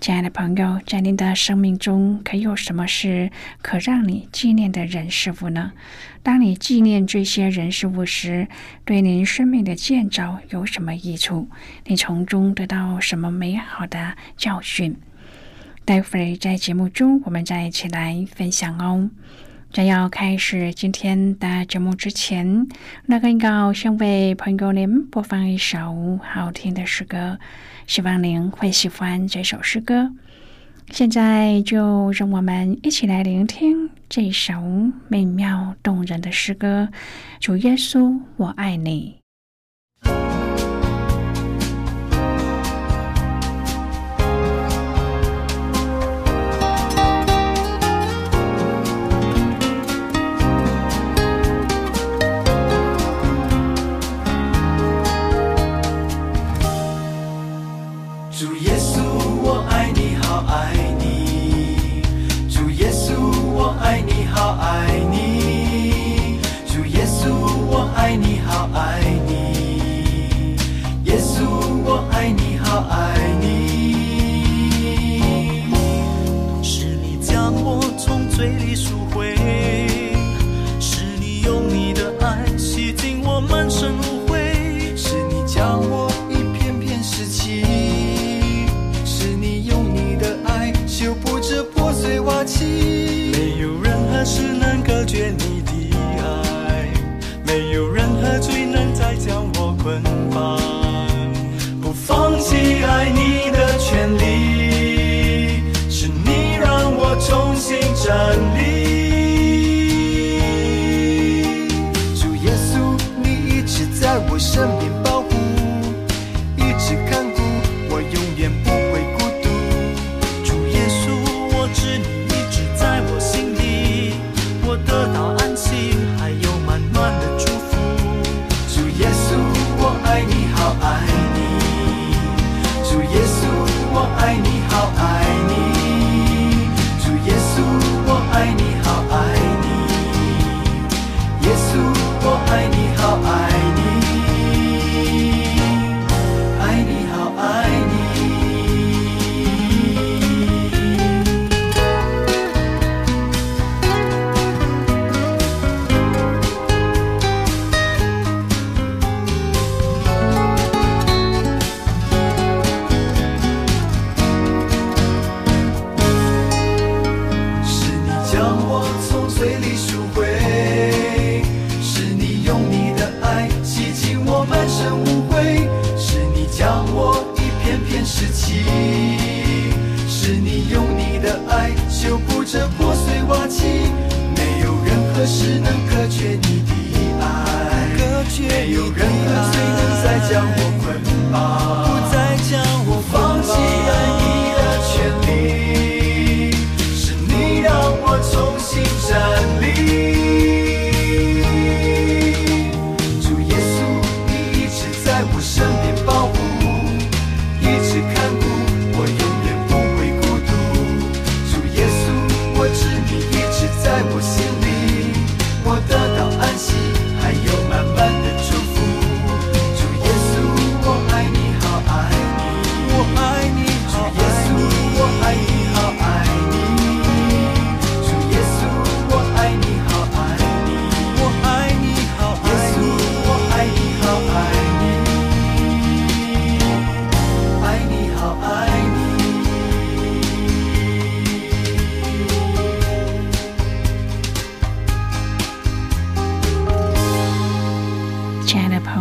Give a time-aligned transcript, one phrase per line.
[0.00, 5.72] 亲爱的朋友，在您的生命中，可有什么是可让你纪念的人事物呢？
[6.22, 8.46] 当你纪念这些人事物时，
[8.84, 11.48] 对您生命的建造有什么益处？
[11.86, 14.96] 你从中得到什么美好的教训？
[15.84, 19.10] 待会儿在节目中，我们再一起来分享哦。
[19.70, 22.66] 在要开始今天的节目之前，
[23.04, 27.38] 那个要先为朋友您播放一首好听的诗歌。
[27.88, 30.12] 希望您会喜欢这首诗歌。
[30.90, 34.52] 现在就让我们一起来聆听这首
[35.08, 36.90] 美妙动人的诗歌。
[37.40, 39.16] 主耶稣，我爱你。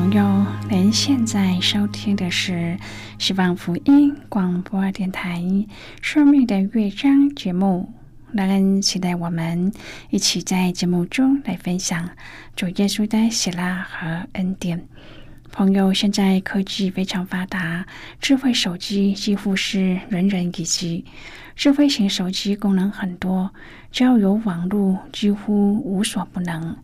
[0.09, 2.77] 朋友，您现在收听的是
[3.19, 5.41] 希望福音广播电台
[6.01, 7.91] 《生命的乐章》节目。
[8.31, 9.73] 让人期待我们
[10.09, 12.09] 一起在节目中来分享
[12.55, 14.87] 主耶稣的喜乐和恩典。
[15.51, 17.85] 朋友，现在科技非常发达，
[18.21, 21.03] 智慧手机几乎是人人一机。
[21.57, 23.51] 智慧型手机功能很多，
[23.91, 26.77] 只要有网络，几乎无所不能。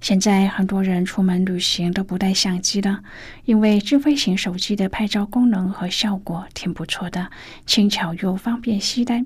[0.00, 3.02] 现在很多人出门旅行都不带相机了，
[3.44, 7.30] 因为智慧型手机的拍照功能和效果挺不错的，
[7.66, 9.24] 轻巧又方便携带。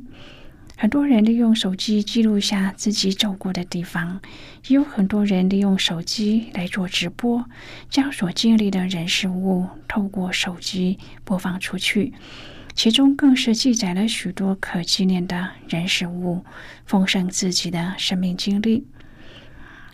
[0.78, 4.20] 很多人利用手机记录下自己走过的地方，
[4.66, 7.44] 也有很多人利用手机来做直播，
[7.88, 12.14] 将所经历的人事物透过手机播放出去。
[12.74, 16.42] 其中更是记载了许多可纪念的人事物，
[16.86, 18.86] 丰盛自己的生命经历。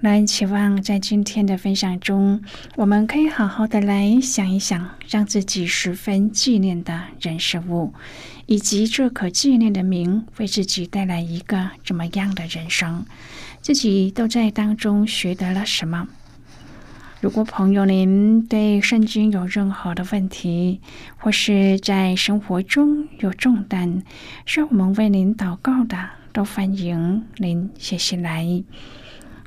[0.00, 2.40] 来，期望在今天的分享中，
[2.76, 7.92] 我们可以好好的来想一想，让自己十分纪念的人事物，
[8.46, 13.04] 以及这可纪念的名，为自己带来一个怎么样的人生。
[13.60, 16.06] 自己都在当中学得了什么？
[17.20, 20.80] 如果朋友您对圣经有任何的问题，
[21.16, 24.04] 或是在生活中有重担，
[24.46, 25.98] 需要我们为您祷告的，
[26.32, 28.62] 都欢迎您写信来。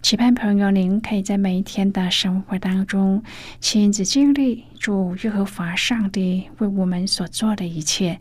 [0.00, 3.22] 期盼朋友您可以在每一天的生活当中
[3.60, 8.18] 亲自经历主耶和华上帝为我们所做的一切，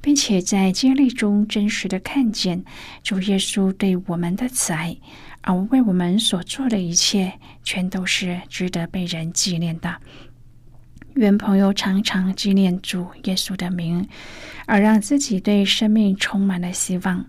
[0.00, 2.64] 并且在经历中真实的看见
[3.02, 4.96] 主耶稣对我们的慈爱，
[5.42, 7.32] 而为我们所做的一切
[7.62, 9.96] 全都是值得被人纪念的。
[11.14, 14.06] 愿朋友常常纪念主耶稣的名，
[14.66, 17.24] 而让自己对生命充满了希望。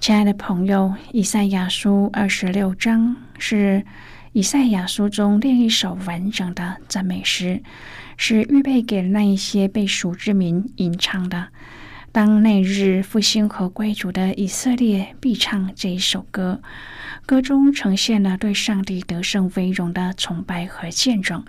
[0.00, 3.84] 亲爱的朋友，以赛亚书二十六章是
[4.32, 7.60] 以赛亚书中另一首完整的赞美诗，
[8.16, 11.48] 是预备给那一些被赎之民吟唱的。
[12.12, 16.62] 当那日复兴和归主的以色列必唱这一首歌，
[17.26, 21.44] 歌中呈现了对上帝得胜威荣的崇拜和见证。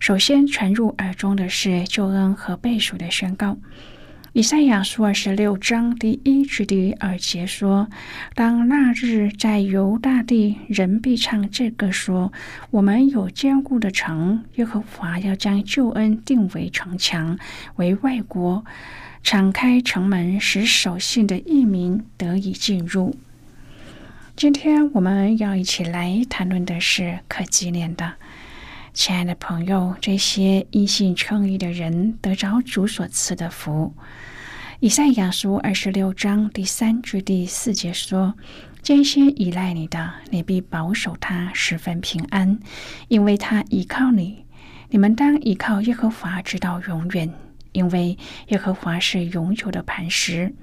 [0.00, 3.58] 首先传入耳中的是救恩和被赎的宣告。
[4.34, 7.90] 以赛亚书二十六章第一至第二节说
[8.34, 12.32] ：“当那日在犹大地，人必唱这个说：
[12.70, 17.38] 我们有坚固的城，耶和华要将救恩定为城墙，
[17.76, 18.64] 为外国
[19.22, 23.14] 敞开城门，使守信的异民得以进入。”
[24.34, 28.14] 今天我们要一起来谈论的是可纪念的。
[28.94, 33.94] 亲爱的朋友，这些一心称义的人得着主所赐的福。
[34.80, 38.34] 以赛亚书二十六章第三至第四节说
[38.82, 42.58] ：“这些依赖你的，你必保守他十分平安，
[43.08, 44.44] 因为他依靠你。
[44.90, 47.32] 你们当依靠耶和华直到永远，
[47.72, 48.18] 因为
[48.48, 50.54] 耶和华是永久的磐石。”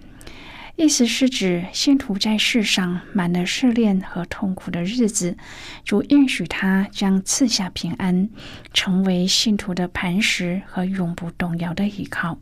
[0.80, 5.36] 意思是指信徒在世上满了试炼和痛苦的日子，
[5.84, 8.30] 主应许他将赐下平安，
[8.74, 12.40] 成为信徒的磐石和永不动摇的依靠。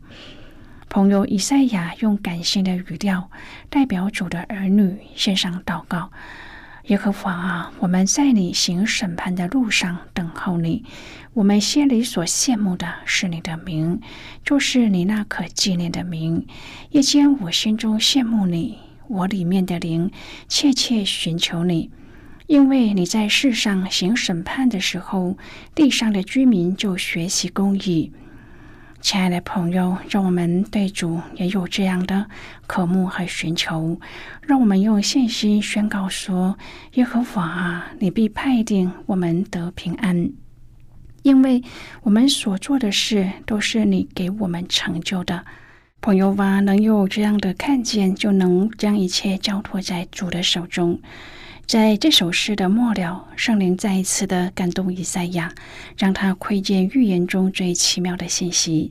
[0.88, 3.28] 朋友以赛亚用感性的语调
[3.68, 6.12] 代表主的儿女献上祷告：
[6.88, 10.84] 耶和华啊，我们在你行审判的路上等候你。
[11.34, 14.00] 我们心里所羡慕的是你的名，
[14.42, 16.46] 就是你那可纪念的名。
[16.90, 20.10] 夜间我心中羡慕你，我里面的灵
[20.48, 21.90] 切切寻求你，
[22.46, 25.36] 因为你在世上行审判的时候，
[25.74, 28.10] 地上的居民就学习公义。
[29.10, 32.26] 亲爱的朋友，让我们对主也有这样的
[32.66, 33.98] 渴慕和寻求，
[34.42, 36.58] 让我们用信心宣告说：
[36.92, 40.30] 耶和华，你必派定我们得平安。
[41.22, 41.62] 因为
[42.02, 45.46] 我们所做的事都是你给我们成就的，
[46.02, 51.00] 朋友吧，能有这样的看见，就能将一切交托在主的手中。
[51.68, 55.52] 在这首诗的末了，圣灵再一次的感动以赛亚，
[55.98, 58.90] 让他窥见预言中最奇妙的信息。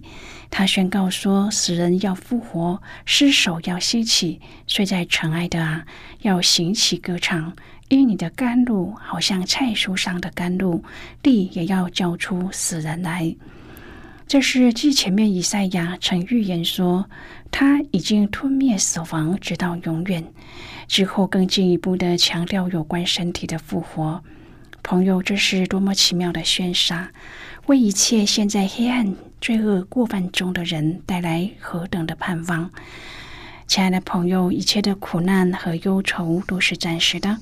[0.52, 5.88] 他宣告说：“死人要复活，尸首要兴起，睡在尘埃的啊，
[6.22, 7.52] 要行起歌唱。
[7.90, 10.84] 因你的甘露好像菜树上的甘露，
[11.24, 13.36] 地也要叫出死人来。”
[14.28, 17.10] 这是继前面以赛亚曾预言说，
[17.52, 20.24] 他已经吞灭死亡，直到永远。
[20.88, 24.24] 之后更进一步的强调有关身体的复活，
[24.84, 27.12] 朋友，这是多么奇妙的宣杀，
[27.66, 32.72] 为一切陷在黑暗、罪恶过犯中的人带来何等的盼望！
[33.68, 37.38] 亲爱的朋友，一切的苦难和忧愁都是暂时的，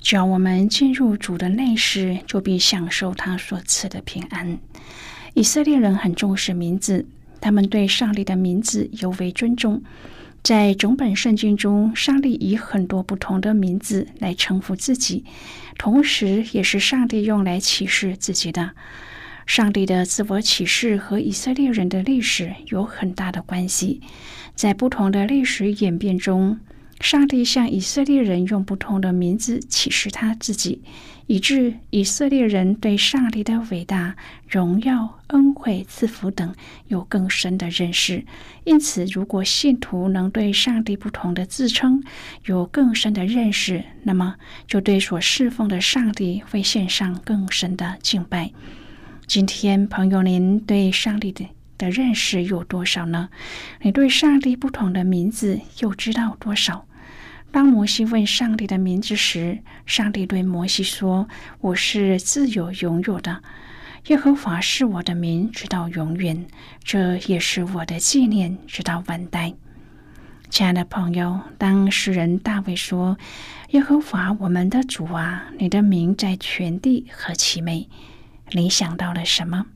[0.00, 4.58] 只要我们进入主的内室，就必享受他所赐的平安。
[5.32, 7.06] 以色列人很重视名字，
[7.42, 9.82] 他们对上帝的名字尤为尊重。
[10.42, 15.24] 在整本圣经中，上帝以很多不同的名字来称呼自己，
[15.76, 18.70] 同时也是上帝用来启示自己的。
[19.44, 24.00] 上帝的自我启示和以色列人的历史有很大的关系。
[24.54, 26.58] 在不同的历史演变中，
[27.00, 30.82] 上帝向以色列人用不同的名字启示他自己。
[31.32, 36.54] 以致以色列人对上帝的伟大、荣耀、恩惠、赐福等
[36.88, 38.26] 有更深的认识。
[38.64, 42.04] 因此，如果信徒能对上帝不同的自称
[42.44, 44.34] 有更深的认识，那么
[44.66, 48.50] 就对所侍奉的上帝会献上更深的敬拜。
[49.26, 51.48] 今天，朋友，您对上帝的
[51.78, 53.30] 的认识有多少呢？
[53.80, 56.86] 你对上帝不同的名字又知道多少？
[57.52, 61.28] 当摩西问上帝的名字时，上帝对摩西说
[61.60, 63.42] ：“我是自有永有的，
[64.06, 66.46] 耶和华是我的名，直到永远。
[66.82, 69.52] 这也是我的纪念，直到万代。”
[70.48, 73.18] 亲爱的朋友，当诗人大卫说
[73.72, 77.86] ：“耶和华我们的主啊，你的名在全地何其美！”
[78.52, 79.66] 你想到了什么？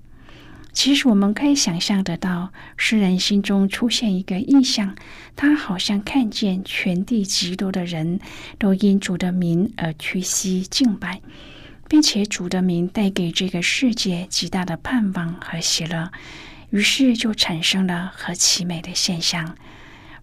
[0.77, 4.95] 其实我们可以想象得到，诗人心中出现一个印象，
[5.35, 8.21] 他好像看见全地极多的人
[8.59, 11.23] 都因主的名而屈膝敬拜，
[11.89, 16.13] 并且主的名带给这个世界极大的盼望和喜乐，
[16.69, 19.57] 于是就产生了和其美的现象。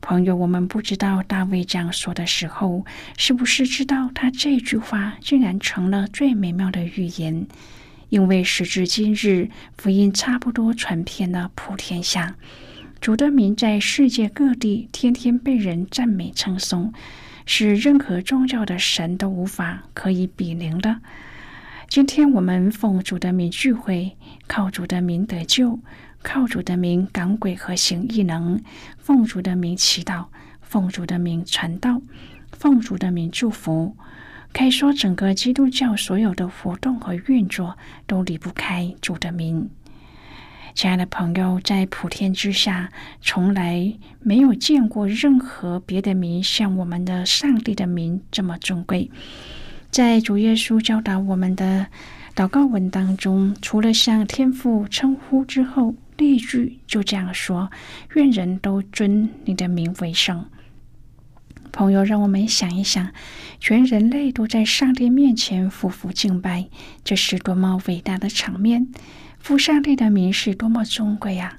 [0.02, 2.86] 朋友，我们不知道大卫这样说的时候，
[3.18, 7.48] 是不是知道他这句话竟然成了最美妙的预言？
[8.14, 12.36] 因为时至今日，福音差不多传遍了普天下，
[13.02, 16.94] 主的名在世界各地天天被人赞美称颂，
[17.48, 21.00] 是任何宗教的神都无法可以比邻的。
[21.88, 24.16] 今天我们奉主的名聚会，
[24.46, 25.80] 靠主的名得救，
[26.22, 28.62] 靠主的名赶鬼和行异能，
[29.00, 30.26] 奉主的名祈祷，
[30.62, 32.00] 奉主的名传道，
[32.52, 33.98] 奉主的名祝福。
[34.54, 39.68] 可以说，整个基督教所有的活动和运作都离不开主的名。
[40.76, 42.92] 亲爱的朋友，在普天之下，
[43.22, 49.10] 从来没有见过任何别的名像我们的上帝的名这么尊贵。
[49.90, 51.88] 在主耶稣教导我们的
[52.36, 57.72] 祷告文当中，除了向天父称呼之后，例句就这样说
[58.16, 60.46] ：“愿人都尊你的名为圣。”
[61.74, 63.12] 朋友，让我们想一想，
[63.60, 66.70] 全人类都在上帝面前匍匐敬拜，
[67.04, 68.88] 这是多么伟大的场面！
[69.40, 71.58] 父上帝的名是多么尊贵啊！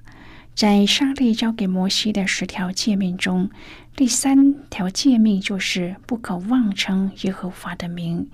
[0.54, 3.50] 在上帝交给摩西的十条诫命中，
[3.96, 8.28] 第三条诫命就是不可妄称耶和华的名。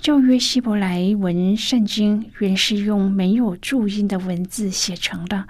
[0.00, 5.46] 旧约希伯来文圣经原是用没有注音的文字写成的。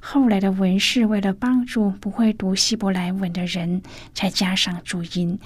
[0.00, 3.82] 后来的文士为了帮助不会读希伯来文的人，
[4.14, 5.38] 才加上注音。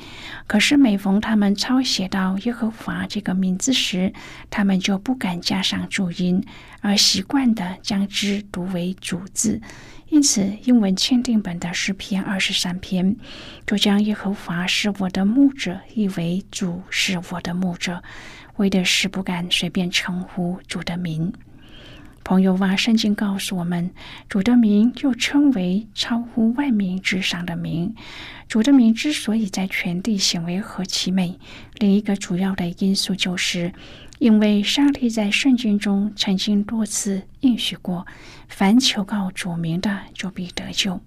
[0.46, 4.12] 可是每逢他们抄写到耶和华这个名字时，
[4.50, 6.44] 他们就不敢加上注音，
[6.80, 9.60] 而习惯的将之读为主字。
[10.08, 13.16] 因此，英文签订本的诗篇二十三篇，
[13.66, 18.02] 就将耶和华是我的牧者译为主是我的牧者，
[18.56, 21.32] 为的是不敢随便称呼主的名。
[22.24, 23.90] 朋友啊，圣经告诉我们，
[24.28, 27.94] 主的名又称为超乎万民之上的名。
[28.48, 31.38] 主的名之所以在全地显为何其美，
[31.78, 33.72] 另一个主要的因素就是，
[34.18, 38.06] 因为上帝在圣经中曾经多次应许过，
[38.48, 41.00] 凡求告主名的，就必得救。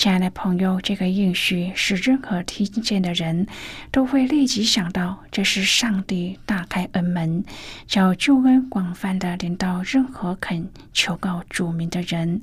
[0.00, 3.46] 亲爱的朋友，这个应许使任何听见的人
[3.90, 7.44] 都会立即想到，这是上帝大开恩门，
[7.86, 12.40] 叫救恩广泛的临到任何肯求告主名的人，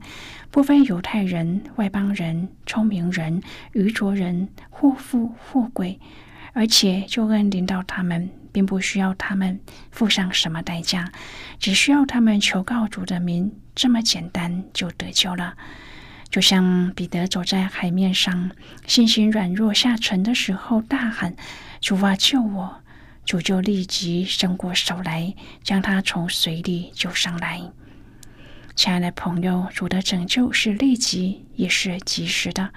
[0.52, 6.00] 不分犹太人、外邦人、聪明人、愚拙人、或富或贵，
[6.54, 9.60] 而且救恩领导他们，并不需要他们
[9.90, 11.12] 付上什么代价，
[11.58, 15.56] 只需要他们求告主的名，这么简单就得救了。
[16.30, 18.52] 就像彼得走在海面上，
[18.86, 21.36] 信心软弱下沉的时候，大喊
[21.82, 22.84] ：“主啊，救我！”
[23.26, 27.62] 主就立即伸过手来，将他从水里救上来。
[28.76, 32.70] 亲爱的朋友，主的拯救是立即，也是及时的。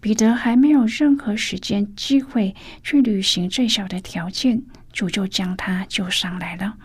[0.00, 4.62] 彼得还没有任何时间机会去履行最小的条件，
[4.92, 6.76] 主就将他救上来了。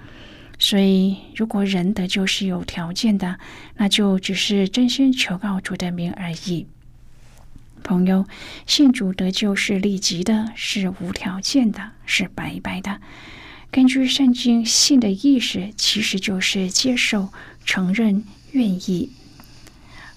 [0.63, 3.38] 所以，如果人得救是有条件的，
[3.75, 6.67] 那就只是真心求告主的名而已。
[7.84, 8.25] 朋友，
[8.65, 13.01] 信主得救是立即的，是无条件的，是白白的。
[13.72, 17.27] 根据圣经，信的意思其实就是接受、
[17.65, 19.12] 承认、愿意。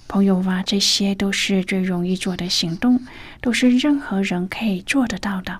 [0.07, 3.05] 朋友啊，这些都是最容易做的行动，
[3.41, 5.59] 都是任何人可以做得到的。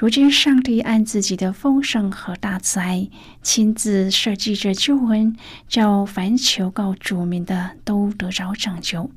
[0.00, 3.08] 如今，上帝按自己的丰盛和大慈爱，
[3.42, 5.36] 亲自设计着救恩，
[5.66, 9.10] 叫凡求告主名的都得着拯救。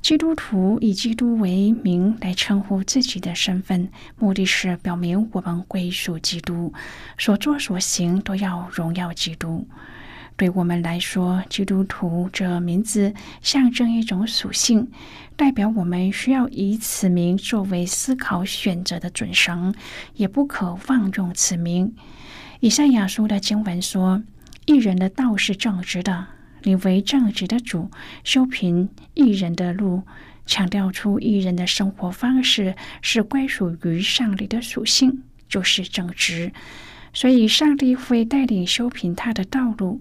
[0.00, 6.72] 基督徒以基督为名来称呼自己的身份，目的是表明我们归属基督，
[7.18, 9.68] 所作所行都要荣耀基督。
[10.40, 14.90] 对我们来说，基督徒这名字象征一种属性，
[15.36, 19.74] 代表我们需要以此名作为思考选择的准绳，
[20.14, 21.94] 也不可妄用此名。
[22.60, 24.22] 以赛亚书的经文说
[24.64, 26.28] ：“一人的道是正直的，
[26.62, 27.90] 你为正直的主，
[28.24, 30.04] 修平一人的路。”
[30.46, 36.50] 强调出一人的生活方式是归属于上帝的属性，就是正直，
[37.12, 40.00] 所以上帝会带领修平他的道路。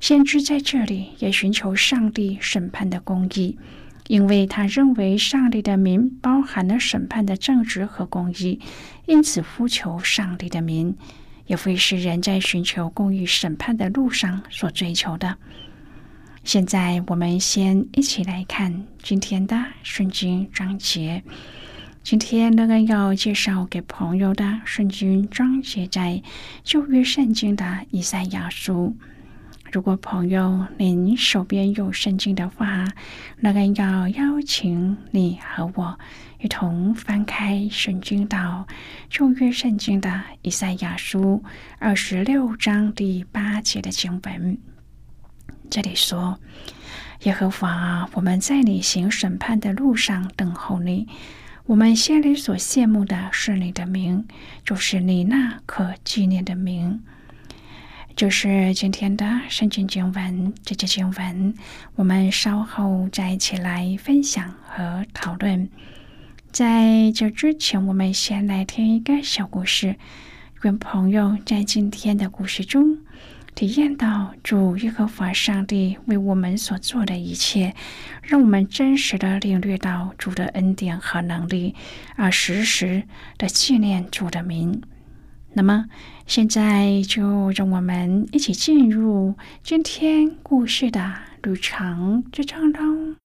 [0.00, 3.58] 先知在这里也寻求上帝审判的公义，
[4.08, 8.58] 因为他认为上帝的名包含了审判的正直和公义，
[9.06, 10.96] 因此呼求上帝的名，
[11.46, 15.36] 也会是人在寻求公义审判的路上所追求的。
[16.42, 21.22] 现在我们先一起来看今天的圣经章节。
[22.02, 26.22] 今天乐恩要介绍给朋友的圣经章节在
[26.64, 28.96] 旧约圣经的以赛亚书。
[29.72, 32.88] 如果朋友您手边有圣经的话，
[33.38, 35.96] 那个要邀请你和我
[36.40, 38.66] 一同翻开圣经到
[39.08, 41.44] 旧约圣经的以赛亚书
[41.78, 44.58] 二十六章第八节的经文。
[45.70, 46.40] 这里说
[47.22, 51.06] ：“耶和华，我们在你行审判的路上等候你。
[51.66, 54.26] 我们心里所羡慕的是你的名，
[54.64, 57.00] 就是你那可纪念的名。”
[58.16, 61.54] 就是今天的圣经经文，这节经文
[61.94, 65.68] 我们稍后再一起来分享和讨论。
[66.52, 69.96] 在这之前，我们先来听一个小故事，
[70.62, 72.98] 愿朋友在今天的故事中
[73.54, 77.74] 体验到主耶和华上帝为我们所做的一切，
[78.22, 81.74] 让我们真实的领略到主的恩典和能力，
[82.16, 83.04] 而时时
[83.38, 84.82] 的纪念主的名。
[85.52, 85.86] 那么，
[86.30, 91.12] 现在就让我们一起进入今天故事的
[91.42, 93.16] 旅程之中喽。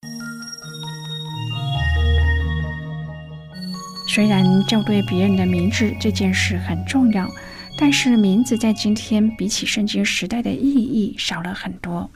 [4.08, 7.28] 虽然叫对别人的名字这件事很重要，
[7.78, 12.10] 但是名字在今天比起圣经时代的意义少了很多。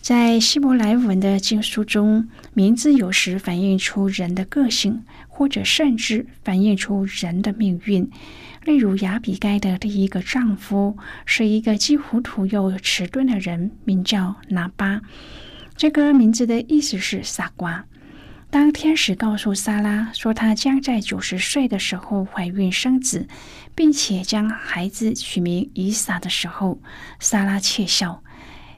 [0.00, 8.08] 在希伯来文的经书中，名字有时反映出人的个性，或者甚至反映出人的命运。
[8.64, 10.96] 例如，亚比该的第一个丈夫
[11.26, 15.02] 是一个既糊涂又迟钝的人，名叫拿巴。
[15.76, 17.84] 这个名字的意思是傻瓜。
[18.50, 23.26] 当天使告诉萨拉说她将在九十岁的时候怀孕生子，
[23.74, 26.80] 并且将孩子取名以撒的时候，
[27.20, 28.22] 萨拉窃笑。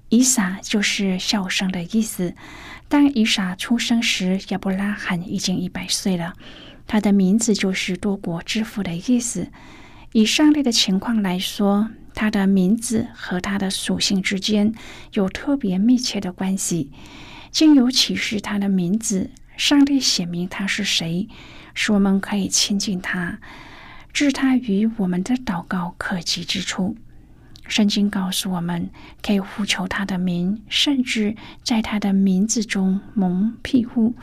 [0.09, 2.35] 以撒就是笑声的意思。
[2.89, 6.35] 当以撒出生时，亚伯拉罕已经一百岁了。
[6.87, 9.49] 他的名字就是多国之父的意思。
[10.13, 14.73] 以上列的情况来说，他的名字和他的属性之间
[15.13, 16.91] 有特别密切的关系。
[17.51, 21.29] 经由启示他的名字，上帝显明他是谁，
[21.75, 23.39] 使我们可以亲近他，
[24.13, 26.97] 置他于我们的祷告可及之处。
[27.67, 28.91] 圣经告诉我们，
[29.23, 34.15] 可以呼求他的名，甚至在他的名字中蒙庇护，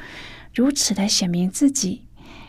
[0.54, 2.04] 如此的显明自己。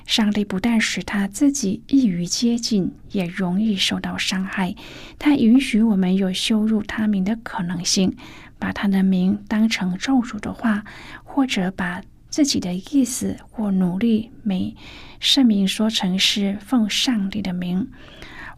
[0.07, 4.75] 上帝不但使他自己易于接近，也容易受到伤害。
[5.19, 8.15] 他允许我们有羞辱他名的可能性，
[8.59, 10.85] 把他的名当成咒诅的话，
[11.23, 14.77] 或者把自己的意思或努力，美
[15.21, 17.89] 圣名说成是奉上帝的名。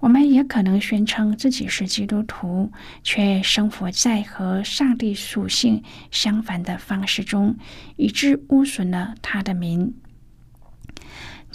[0.01, 2.71] 我们也可能宣称自己是基督徒，
[3.03, 7.57] 却生活在和上帝属性相反的方式中，
[7.97, 9.95] 以致污损了他的名。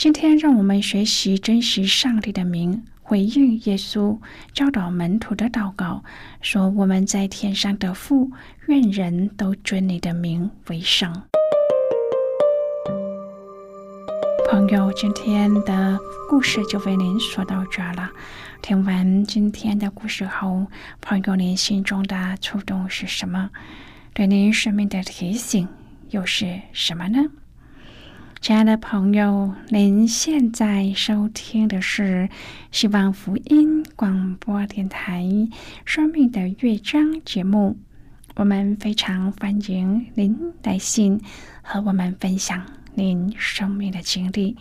[0.01, 4.17] 今天，让我们学习珍惜上帝的名，回应耶稣
[4.51, 6.03] 教导门徒的祷告，
[6.41, 8.31] 说：“我们在天上的父，
[8.65, 11.13] 愿人都尊你的名为圣。”
[14.49, 18.09] 朋友，今天的故事就为您说到这儿了。
[18.63, 20.65] 听完今天的故事后，
[20.99, 23.51] 朋友，您心中的触动是什么？
[24.15, 25.67] 对您生命的提醒
[26.09, 27.19] 又是什么呢？
[28.41, 32.27] 亲爱的朋友，您现在收听的是
[32.71, 35.21] 希望福音广播电台
[35.85, 37.77] 《生命的乐章》节目。
[38.35, 41.21] 我们非常欢迎您来信
[41.61, 44.57] 和我们分享您生命的经历。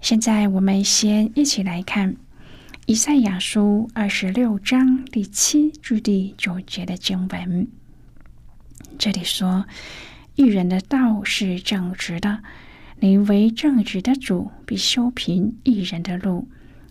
[0.00, 2.14] 现在，我们先一起来看
[2.86, 7.68] 《以赛亚书》二十六章第七至第九节的经文。
[8.98, 9.66] 这里说
[10.34, 12.42] ：“一人的道是正直的。”
[13.02, 16.46] 你为正直的主，必修平一人的路。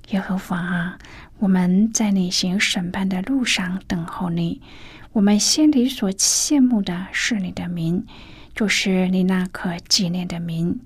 [0.10, 0.98] 耶和华啊，
[1.38, 4.60] 我们在你行审判的路上等候你。
[5.14, 8.08] 我们心里所羡慕的是你的名，
[8.56, 10.80] 就是你那可纪念的名。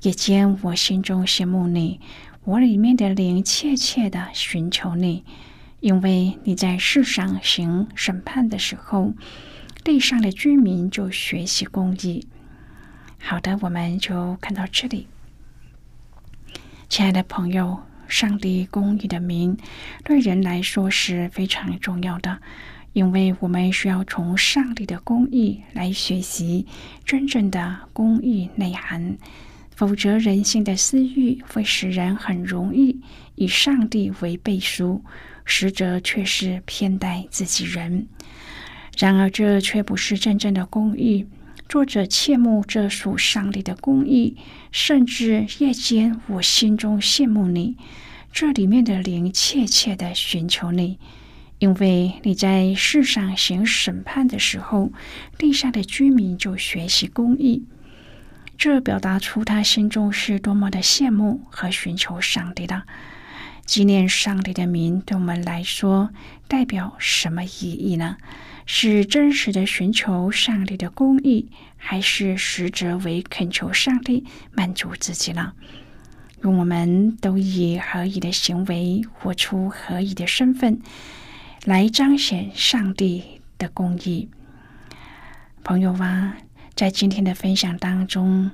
[0.00, 2.00] 夜间我心中羡慕你，
[2.44, 5.24] 我里面的灵切切的寻求你，
[5.80, 9.12] 因为你在世上行审判的时候，
[9.84, 12.26] 地上的居民就学习公义。
[13.26, 15.06] 好的，我们就看到这里。
[16.90, 19.56] 亲爱的朋友，上帝公义的名
[20.04, 22.38] 对人来说是非常重要的，
[22.92, 26.66] 因为我们需要从上帝的公义来学习
[27.06, 29.16] 真正的公义内涵。
[29.74, 33.00] 否则，人性的私欲会使人很容易
[33.36, 35.02] 以上帝为背书，
[35.46, 38.06] 实则却是偏待自己人。
[38.98, 41.26] 然而，这却不是真正的公义。
[41.74, 44.36] 作者切慕这属上帝的公义，
[44.70, 47.76] 甚至夜间我心中羡慕你。
[48.30, 51.00] 这里面的灵切切的寻求你，
[51.58, 54.92] 因为你在世上行审判的时候，
[55.36, 57.64] 地上的居民就学习公义。
[58.56, 62.84] 这表达出他心中是多么的羡慕和寻求上帝的。
[63.64, 66.10] 纪念上帝的名，对我们来说
[66.46, 68.16] 代表什么意义呢？
[68.66, 75.52] 是真实的寻求上帝的公义，还是实则为恳求上帝满足自己呢？
[76.42, 80.80] 用我们都以合宜的行为，活出合宜的身份，
[81.64, 84.28] 来彰显上帝的公义。
[85.62, 86.36] 朋友啊，
[86.74, 88.50] 在今天的分享当中，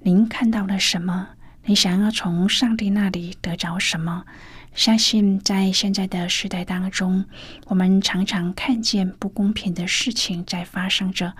[0.00, 1.28] 您看到了什么？
[1.68, 4.24] 你想要从上帝那里得着什么？
[4.72, 7.24] 相信在现在的时代当中，
[7.66, 11.34] 我们常常看见不公平的事情在发生着，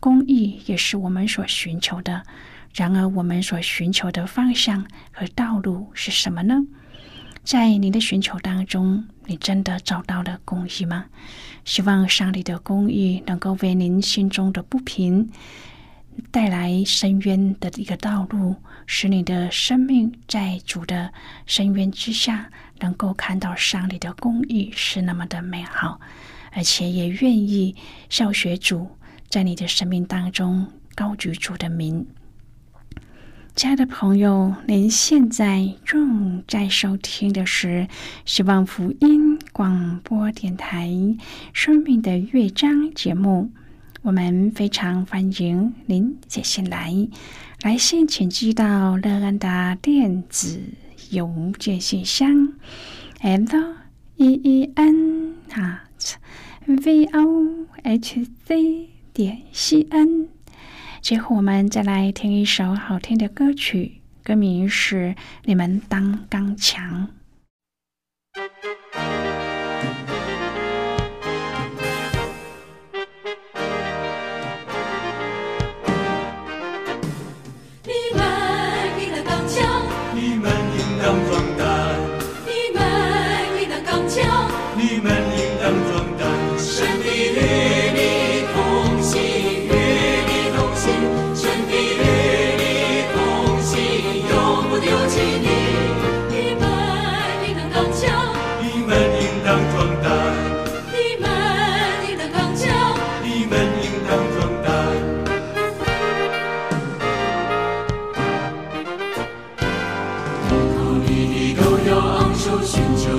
[0.00, 2.24] 公义也是我们所寻求的。
[2.74, 6.66] 然而，我们所寻求的方向和道路是什么呢？
[7.44, 11.04] 在你的寻求当中，你真的找到了公义吗？
[11.64, 15.30] 希望上帝的公义能够为您心中的不平。
[16.30, 21.12] 带来深渊的一个道路，使你的生命在主的
[21.46, 26.00] 深渊之下，能够看到上帝的公义是那么的美好，
[26.52, 27.74] 而且也愿意
[28.08, 28.90] 效学主，
[29.28, 32.06] 在你的生命当中高举主的名。
[33.56, 37.88] 亲爱的朋友，您现在正在收听的是
[38.24, 40.86] 希望福音广播电台
[41.52, 43.50] 《生命的乐章》节目。
[44.02, 46.90] 我们非常欢迎您写信来，
[47.60, 50.58] 来信请寄到乐安的电子
[51.10, 52.54] 邮件信箱
[53.20, 53.76] ，l
[54.16, 56.14] e e n at
[56.66, 60.28] v o h c 点 c n。
[61.02, 67.06] 最后，我们再来听一首好听的歌曲，歌名是《你们当刚强》。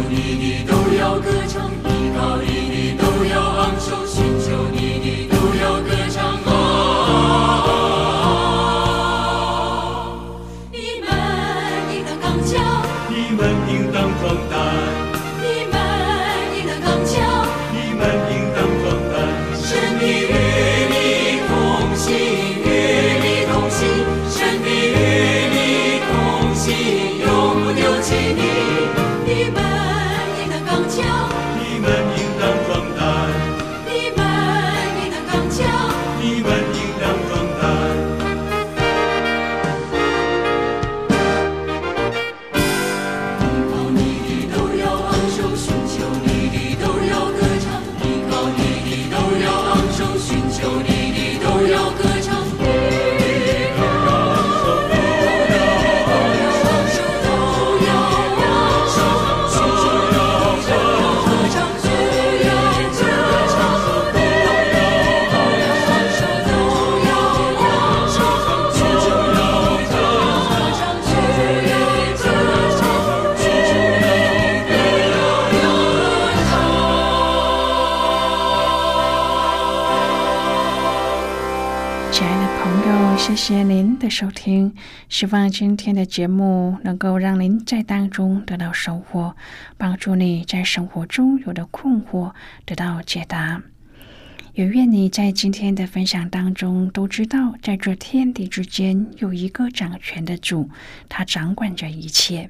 [0.10, 1.41] 你你都要歌
[50.02, 50.91] 要昂首，寻求你。
[84.12, 84.76] 收听，
[85.08, 89.38] 希望今天的节目能够让您在当中得到收获，
[89.78, 92.34] 帮助你在生活中有的困惑
[92.66, 93.64] 得到解答。
[94.54, 100.70] 也愿你在今天的分享当中都知道，在这天地之间有一个掌权的主，
[101.08, 102.50] 他掌管着一切。